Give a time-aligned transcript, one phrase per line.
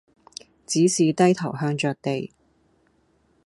[0.65, 2.33] 只是低頭向着地，